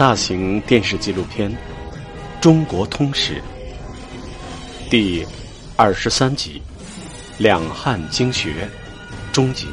[0.00, 1.52] 大型电视纪录片
[2.40, 3.34] 《中国通史》
[4.90, 5.26] 第
[5.76, 6.58] 二十三集
[7.36, 8.66] 《两汉经学》
[9.30, 9.66] 终集。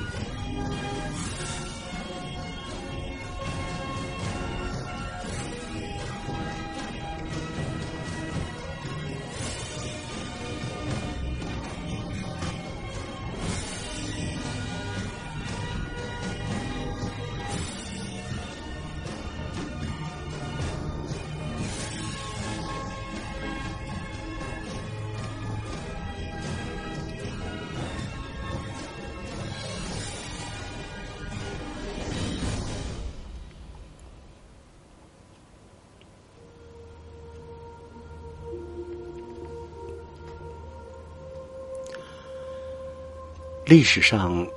[43.67, 44.47] 历史上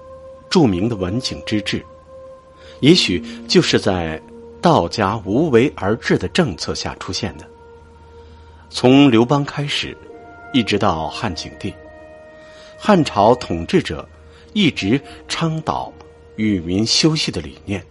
[0.49, 1.85] 著名的文景之治，
[2.79, 4.23] 也许就是在
[4.63, 7.45] 道家无为而治的政策下出现的。
[8.71, 9.97] 从刘邦开始，
[10.53, 11.75] 一直到汉景帝，
[12.79, 14.09] 汉朝统治者
[14.53, 15.93] 一直倡导
[16.37, 17.85] 与民休息的理念，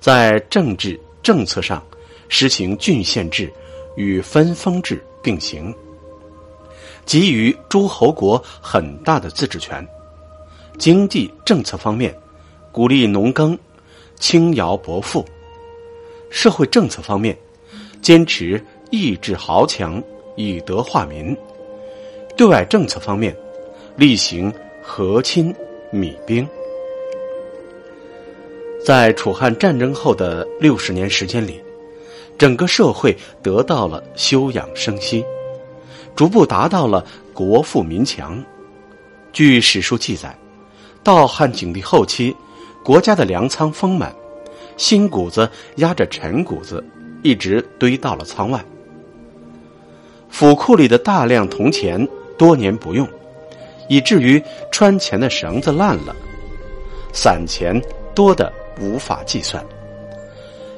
[0.00, 1.80] 在政治政策上
[2.28, 3.52] 实行郡县制
[3.94, 5.72] 与分封制并行。
[7.06, 9.86] 给予诸侯国很大的自治权，
[10.76, 12.12] 经济政策方面
[12.72, 13.56] 鼓励农耕，
[14.16, 15.24] 轻徭薄赋；
[16.30, 17.38] 社会政策方面
[18.02, 20.02] 坚持抑制豪强，
[20.34, 21.32] 以德化民；
[22.36, 23.34] 对外政策方面
[23.96, 25.54] 例行和亲
[25.92, 26.46] 米兵。
[28.84, 31.60] 在楚汉战争后的六十年时间里，
[32.36, 35.24] 整个社会得到了休养生息。
[36.16, 37.04] 逐步达到了
[37.34, 38.42] 国富民强。
[39.32, 40.34] 据史书记载，
[41.04, 42.34] 到汉景帝后期，
[42.82, 44.12] 国家的粮仓丰满，
[44.78, 46.82] 新谷子压着陈谷子，
[47.22, 48.64] 一直堆到了仓外。
[50.30, 53.06] 府库里的大量铜钱多年不用，
[53.88, 56.16] 以至于穿钱的绳子烂了，
[57.12, 57.78] 散钱
[58.14, 58.50] 多的
[58.80, 59.62] 无法计算。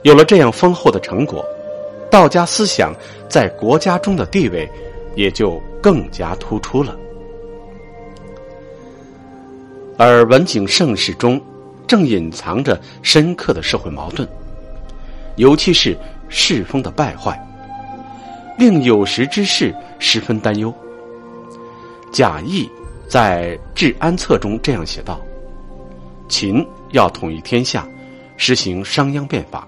[0.03, 1.44] 有了这样丰厚的成果，
[2.10, 2.93] 道家思想
[3.28, 4.69] 在国家中的地位。
[5.19, 6.97] 也就更加突出了。
[9.99, 11.41] 而文景盛世中，
[11.89, 14.25] 正隐藏着深刻的社会矛盾，
[15.34, 17.37] 尤其是世风的败坏，
[18.57, 20.73] 令有识之士十分担忧。
[22.12, 22.71] 贾谊
[23.09, 25.21] 在《治安策》中这样写道
[26.31, 27.84] ：“秦要统一天下，
[28.37, 29.67] 实行商鞅变法，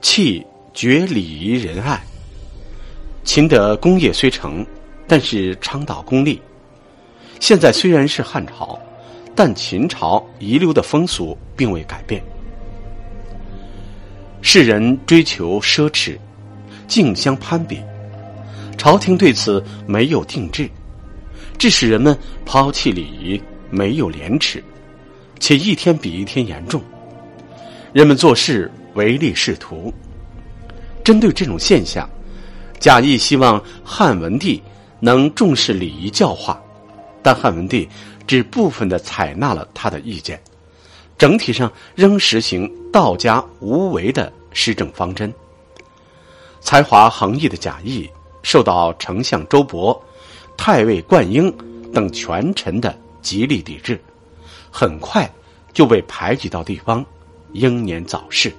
[0.00, 2.00] 弃绝礼仪仁爱。”
[3.22, 4.64] 秦的功业虽成，
[5.06, 6.40] 但是倡导功利。
[7.38, 8.78] 现在虽然是汉朝，
[9.34, 12.22] 但秦朝遗留的风俗并未改变。
[14.42, 16.18] 世人追求奢侈，
[16.88, 17.80] 竞相攀比，
[18.76, 20.68] 朝廷对此没有定制，
[21.58, 24.64] 致使人们抛弃礼仪，没有廉耻，
[25.38, 26.82] 且一天比一天严重。
[27.92, 29.92] 人们做事唯利是图。
[31.04, 32.08] 针对这种现象。
[32.80, 34.60] 贾谊希望汉文帝
[35.00, 36.58] 能重视礼仪教化，
[37.22, 37.86] 但汉文帝
[38.26, 40.42] 只部分的采纳了他的意见，
[41.18, 45.30] 整体上仍实行道家无为的施政方针。
[46.62, 48.08] 才华横溢的贾谊
[48.42, 49.98] 受到丞相周勃、
[50.56, 51.54] 太尉灌婴
[51.92, 54.00] 等权臣的极力抵制，
[54.70, 55.30] 很快
[55.74, 57.04] 就被排挤到地方，
[57.52, 58.50] 英年早逝。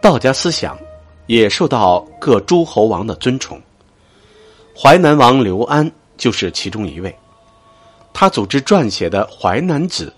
[0.00, 0.74] 道家思想。
[1.38, 3.58] 也受到各诸侯王的尊崇。
[4.76, 7.14] 淮南王刘安就是其中一位。
[8.12, 10.12] 他组织撰写的《淮南子》，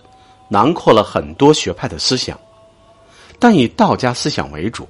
[0.49, 2.37] 囊括了很多学派的思想，
[3.39, 4.89] 但以道家思想为主。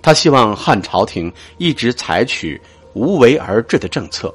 [0.00, 2.60] 他希望汉朝廷一直采取
[2.94, 4.32] 无为而治的政策，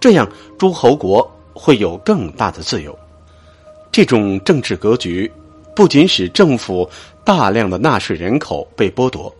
[0.00, 0.26] 这样
[0.58, 2.98] 诸侯国会有更大的自由。
[3.90, 5.30] 这种政治格局
[5.76, 6.88] 不仅使政府
[7.22, 9.30] 大量的纳税人口被剥夺。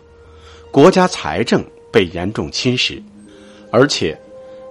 [0.72, 2.98] 国家财政被严重侵蚀，
[3.70, 4.18] 而且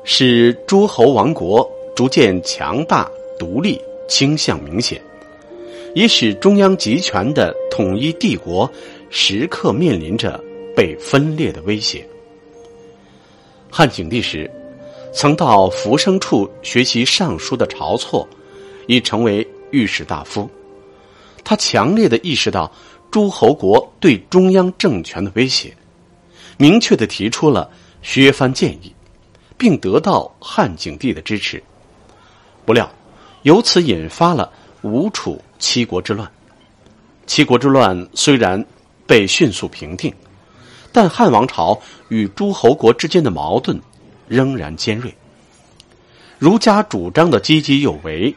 [0.04, 3.08] 使诸侯王国逐渐强大
[3.38, 5.00] 独立倾向明显，
[5.94, 8.68] 也使中央集权的统一帝国
[9.12, 10.44] 时刻面临着
[10.76, 12.04] 被分裂的威胁。
[13.70, 14.50] 汉景帝时，
[15.14, 18.28] 曾到浮生处学习尚书的晁错，
[18.88, 20.50] 已成为御史大夫。
[21.44, 22.72] 他强烈的意识到
[23.12, 25.72] 诸侯国对中央政权的威胁。
[26.62, 27.68] 明确的提出了
[28.04, 28.94] 削藩建议，
[29.58, 31.62] 并得到汉景帝的支持。
[32.68, 32.88] 不料，
[33.42, 34.54] 由此引发了
[34.84, 36.32] 吴楚七国之乱。
[37.26, 38.64] 七国之乱虽然
[39.08, 40.14] 被迅速平定，
[40.92, 43.82] 但汉王朝与诸侯国之间的矛盾
[44.28, 45.12] 仍然尖锐。
[46.38, 48.36] 儒家主张的积极有为、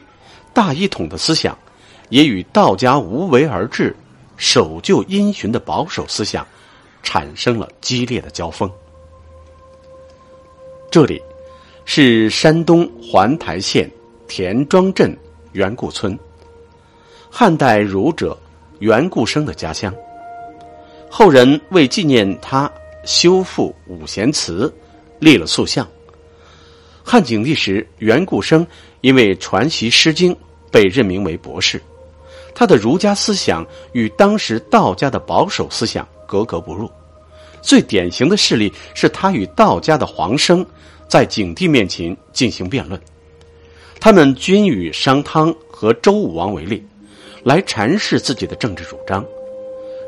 [0.51, 1.55] 大一统的思想，
[2.09, 3.95] 也与道家无为而治、
[4.35, 6.43] 守旧因循的保守思想
[7.05, 8.69] 产生了激烈的交锋。
[10.91, 11.21] 这里
[11.85, 13.89] 是山东环台县
[14.27, 15.15] 田庄镇
[15.53, 16.17] 袁固村，
[17.29, 18.37] 汉代儒者
[18.79, 19.93] 袁固生的家乡。
[21.09, 22.69] 后人为纪念他，
[23.05, 24.73] 修复五贤祠，
[25.19, 25.87] 立了塑像。
[27.03, 28.65] 汉景帝时，袁固生
[29.01, 30.33] 因为传习《诗经》，
[30.71, 31.79] 被任命为博士。
[32.55, 36.89] 他的儒家思想与当时道家的保守思想格格不入。
[37.61, 40.65] 最典型的事例是他与道家的黄生
[41.07, 42.99] 在景帝面前进行辩论。
[43.99, 46.85] 他们均以商汤和周武王为例，
[47.43, 49.25] 来阐释自己的政治主张。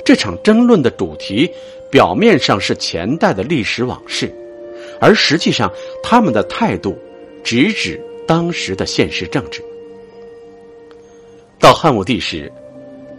[0.05, 1.49] 这场争论的主题
[1.91, 4.33] 表面上是前代的历史往事。
[5.01, 5.71] 而实际上，
[6.03, 6.97] 他们的态度
[7.43, 9.63] 直指当时的现实政治。
[11.59, 12.51] 到汉武帝时，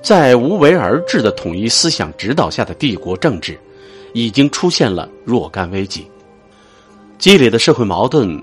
[0.03, 3.59] 在无为而治的统一思想指导下的帝国政治，
[4.13, 6.07] 已经出现了若干危机，
[7.19, 8.41] 积累的社会矛盾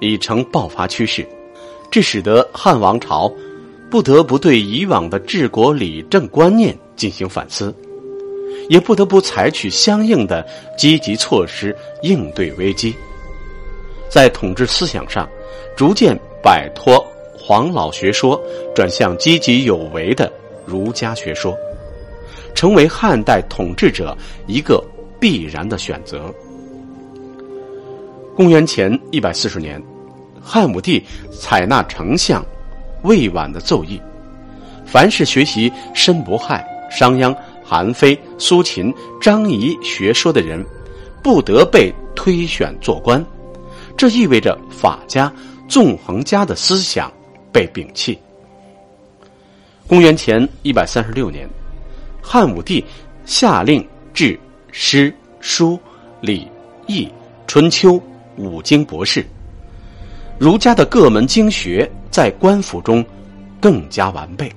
[0.00, 1.26] 已成爆发趋势，
[1.90, 3.32] 这使得汉王朝
[3.90, 7.74] 不得不对以往的治国理政观念进行反思。
[8.70, 10.44] 也不得不采取相应的
[10.78, 12.94] 积极措施应对危机，
[14.08, 15.28] 在统治思想上，
[15.76, 17.04] 逐渐摆脱
[17.36, 18.42] 黄老学说，
[18.74, 20.32] 转向积极有为的
[20.66, 21.56] 儒家学说，
[22.54, 24.16] 成为汉代统治者
[24.46, 24.82] 一个
[25.20, 26.32] 必然的选择。
[28.36, 29.82] 公元前一百四十年，
[30.42, 31.02] 汉武帝
[31.32, 32.44] 采纳丞相
[33.02, 34.00] 魏婉的奏议，
[34.84, 37.34] 凡是学习申不害、商鞅。
[37.66, 40.62] 韩非、苏秦、张仪学说的人，
[41.22, 43.24] 不得被推选做官，
[43.96, 45.32] 这意味着法家、
[45.66, 47.10] 纵横家的思想
[47.50, 48.18] 被摒弃。
[49.86, 51.48] 公元前一百三十六年，
[52.22, 52.82] 汉武帝
[53.26, 54.38] 下令制
[54.72, 55.78] 诗、书、
[56.22, 56.48] 礼、
[56.86, 57.06] 易、
[57.46, 58.00] 春秋
[58.36, 59.24] 五经博士，
[60.38, 63.04] 儒家的各门经学在官府中
[63.60, 64.50] 更加完备。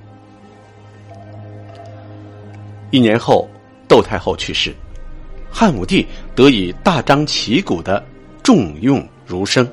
[2.90, 3.46] 一年后，
[3.86, 4.74] 窦太后去世，
[5.50, 8.02] 汉武帝得以大张旗鼓的
[8.42, 9.68] 重用儒生。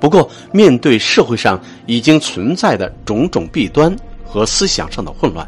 [0.00, 3.94] 不过，面对社会上已经存在的种种弊端
[4.32, 5.46] 和思想上的混乱，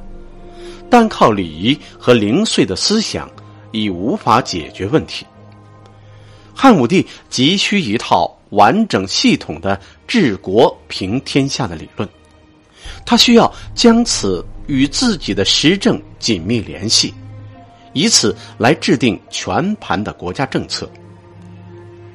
[0.90, 3.30] 单靠礼仪和零碎的思想
[3.72, 5.24] 已无法解决问题。
[6.54, 12.06] 汉武帝急需一套完整系统的治国平天下的理论，
[13.06, 14.44] 他需要将此。
[14.66, 17.12] 与自己的施政紧密联系，
[17.92, 20.88] 以此来制定全盘的国家政策。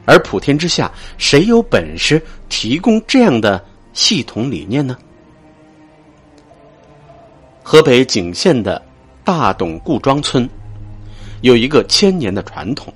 [0.04, 4.98] 而普天之下，谁有本事提供这样的系统理念呢？
[7.72, 8.82] 河北景县的
[9.24, 10.50] 大董固庄村
[11.42, 12.92] 有一个千年的传统，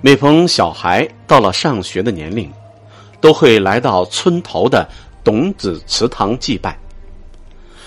[0.00, 2.48] 每逢小孩到了上学的年龄，
[3.20, 4.88] 都会来到村头的
[5.24, 6.78] 董子祠堂祭拜。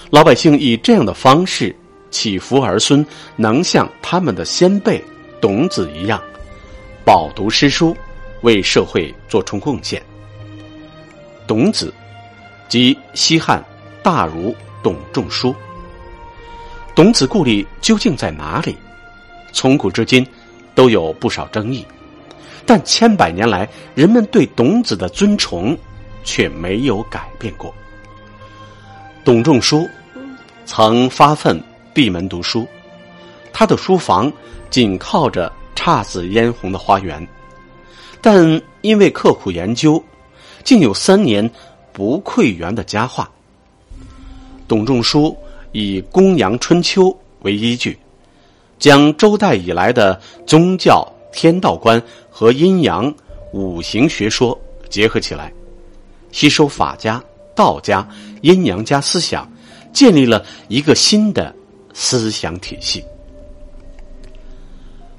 [0.09, 1.73] 老百姓以这样的方式
[2.11, 3.05] 祈福儿孙
[3.37, 5.01] 能像他们的先辈
[5.39, 6.21] 董子一样
[7.05, 7.95] 饱读诗书，
[8.41, 10.03] 为社会做出贡献。
[11.47, 11.93] 董子
[12.67, 13.63] 即西汉
[14.03, 14.53] 大儒
[14.83, 15.55] 董仲舒。
[16.97, 18.75] 董子故里究竟在哪里？
[19.53, 20.25] 从古至今
[20.73, 21.85] 都有不少争议，
[22.65, 25.77] 但千百年来人们对董子的尊崇
[26.23, 27.71] 却没有改变过。
[29.23, 29.87] 董仲舒
[30.65, 31.63] 曾发奋
[31.93, 32.67] 闭门读书，
[33.53, 34.33] 他的书房
[34.71, 37.27] 紧靠着姹紫嫣红的花园，
[38.21, 40.03] 但因为刻苦研究，
[40.63, 41.47] 竟有三年
[41.93, 43.29] 不窥园的佳话。
[44.67, 45.37] 董仲舒
[45.71, 47.05] 以《公羊春秋》
[47.41, 47.97] 为依据，
[48.79, 53.13] 将周代以来的宗教天道观和阴阳
[53.51, 54.59] 五行学说
[54.89, 55.51] 结合起来，
[56.31, 57.23] 吸收法家。
[57.55, 58.07] 道家、
[58.41, 59.51] 阴阳家思想，
[59.91, 61.51] 建立了一个新的
[61.91, 63.03] 思想体系。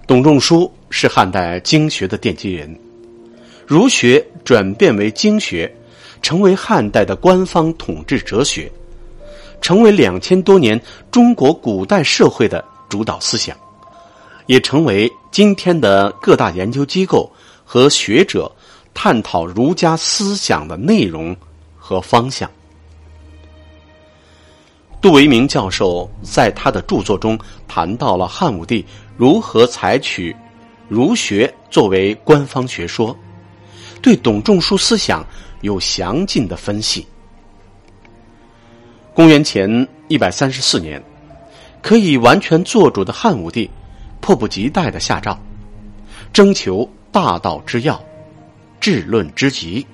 [0.06, 2.78] 董仲舒是汉代经学的奠基人，
[3.66, 5.68] 儒学转变为经学，
[6.22, 8.70] 成为汉代的官方统治哲学，
[9.60, 13.56] 成为两千多年中国古代社会的主导思想，
[14.46, 17.30] 也成为今天的各大研究机构
[17.64, 18.50] 和学者
[18.94, 21.36] 探讨儒家思想的内容。
[21.80, 22.50] 和方向。
[25.00, 28.84] 杜维明教授在他的著作中谈到了汉武帝
[29.16, 30.36] 如何采取
[30.86, 33.16] 儒学作为官方学说，
[34.02, 35.24] 对董仲舒思想
[35.62, 37.06] 有详尽的分析。
[39.18, 41.02] 公元前一百三十四年，
[41.82, 43.68] 可以完全做主的汉武帝
[44.20, 45.36] 迫不及待的下诏，
[46.32, 48.00] 征求大道之要、
[48.78, 49.84] 治论之急。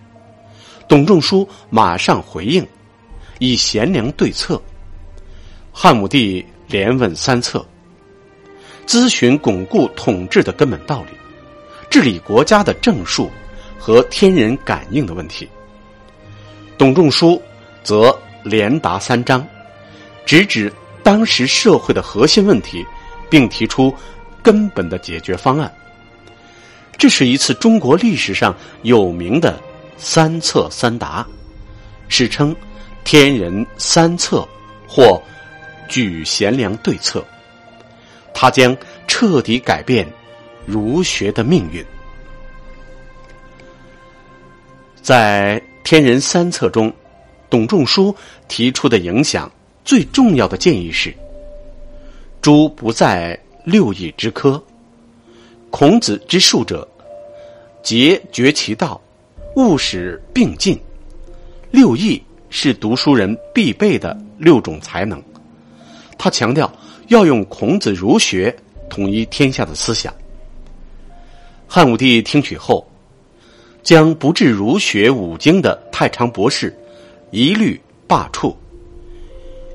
[0.86, 2.66] 董仲舒马上回应，
[3.38, 4.60] 以贤良对策。
[5.72, 7.66] 汉武帝连问三策，
[8.86, 11.16] 咨询巩固统治的根本道理、
[11.88, 13.30] 治理国家的政术
[13.78, 15.48] 和天人感应的问题。
[16.76, 17.40] 董仲舒
[17.82, 18.14] 则
[18.44, 19.44] 连答三章，
[20.24, 20.72] 直指
[21.02, 22.86] 当时社会的核心问题，
[23.28, 23.92] 并提出
[24.42, 25.72] 根本的解决方案。
[26.96, 29.60] 这是一次中国历史上有名的
[29.96, 31.26] 三策三答，
[32.08, 32.54] 史称
[33.02, 34.46] “天人三策”
[34.86, 35.20] 或。
[35.86, 37.22] 举贤良对策，
[38.32, 38.74] 他将
[39.06, 40.10] 彻底改变
[40.64, 41.84] 儒学的命运。
[45.02, 46.90] 在《天人三策》中，
[47.54, 48.12] 董仲舒
[48.48, 49.48] 提出的影响
[49.84, 51.14] 最重要的建议是：
[52.42, 54.60] 诸不在六艺之科，
[55.70, 56.88] 孔子之术者，
[57.80, 59.00] 节绝其道，
[59.54, 60.76] 务使并进。
[61.70, 62.20] 六艺
[62.50, 65.22] 是读书人必备的六种才能。
[66.18, 66.68] 他强调
[67.06, 68.52] 要用孔子儒学
[68.90, 70.12] 统一天下的思想。
[71.68, 72.84] 汉武帝听取后，
[73.84, 76.76] 将不治儒学五经的太常博士
[77.34, 78.54] 一律罢黜，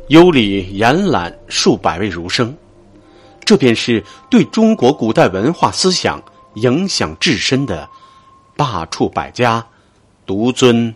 [0.08, 2.56] 优礼延揽数百位儒生，
[3.44, 6.24] 这便是对中国古代文化思想
[6.56, 7.90] 影响至深的
[8.56, 9.68] 罢黜百家，
[10.26, 10.96] 独尊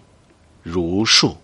[0.61, 1.35] 儒术。